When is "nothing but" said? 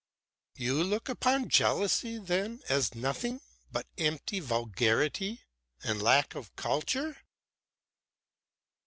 2.95-3.85